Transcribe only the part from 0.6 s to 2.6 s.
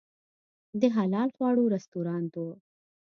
د حلال خواړو رستورانت و.